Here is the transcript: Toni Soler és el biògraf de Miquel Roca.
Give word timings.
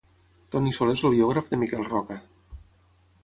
Toni 0.53 0.71
Soler 0.77 0.95
és 0.99 1.03
el 1.09 1.13
biògraf 1.17 1.51
de 1.51 1.59
Miquel 1.65 1.85
Roca. 1.91 2.17